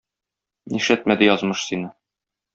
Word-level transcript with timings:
Нишләтмәде 0.75 1.29
язмыш 1.29 1.63
сине. 1.69 1.95